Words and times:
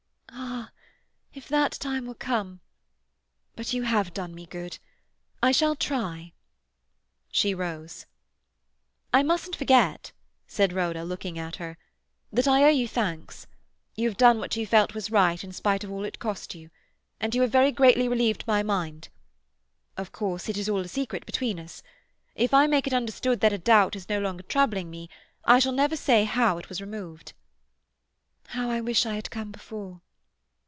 "Ah, 0.33 0.71
if 1.33 1.47
that 1.47 1.71
time 1.71 2.05
were 2.07 2.13
come! 2.13 2.59
But 3.55 3.71
you 3.71 3.83
have 3.83 4.13
done 4.13 4.35
me 4.35 4.45
good. 4.47 4.79
I 5.41 5.53
shall 5.53 5.77
try—" 5.77 6.33
She 7.31 7.53
rose. 7.53 8.05
"I 9.13 9.23
mustn't 9.23 9.55
forget," 9.55 10.11
said 10.47 10.73
Rhoda, 10.73 10.99
without 10.99 11.07
looking 11.07 11.39
at 11.39 11.55
her, 11.55 11.77
"that 12.33 12.49
I 12.49 12.65
owe 12.65 12.69
you 12.69 12.85
thanks. 12.85 13.47
You 13.95 14.09
have 14.09 14.17
done 14.17 14.39
what 14.39 14.57
you 14.57 14.67
felt 14.67 14.93
was 14.93 15.09
right 15.09 15.41
in 15.41 15.53
spite 15.53 15.85
of 15.85 15.91
all 15.91 16.03
it 16.03 16.19
cost 16.19 16.53
you; 16.53 16.69
and 17.21 17.33
you 17.33 17.41
have 17.43 17.51
very 17.51 17.71
greatly 17.71 18.09
relieved 18.09 18.43
my 18.45 18.61
mind. 18.61 19.07
Of 19.95 20.11
course 20.11 20.49
it 20.49 20.57
is 20.57 20.67
all 20.67 20.81
a 20.81 20.89
secret 20.89 21.25
between 21.25 21.61
us. 21.61 21.81
If 22.35 22.53
I 22.53 22.67
make 22.67 22.87
it 22.87 22.93
understood 22.93 23.39
that 23.39 23.53
a 23.53 23.57
doubt 23.57 23.95
is 23.95 24.09
no 24.09 24.19
longer 24.19 24.43
troubling 24.43 24.91
me 24.91 25.09
I 25.45 25.59
shall 25.59 25.71
never 25.71 25.95
say 25.95 26.25
how 26.25 26.57
it 26.57 26.67
was 26.67 26.81
removed." 26.81 27.31
"How 28.47 28.69
I 28.69 28.81
wish 28.81 29.05
I 29.05 29.15
had 29.15 29.31
come 29.31 29.53
before." 29.53 30.01